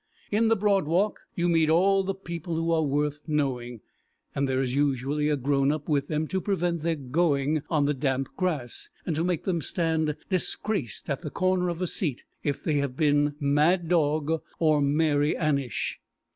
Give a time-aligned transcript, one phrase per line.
[0.31, 3.81] In the Broad Walk you meet all the people who are worth knowing,
[4.33, 7.93] and there is usually a grown up with them to prevent their going on the
[7.93, 12.63] damp grass, and to make them stand disgraced at the corner of a seat if
[12.63, 15.99] they have been mad dog or Mary Annish.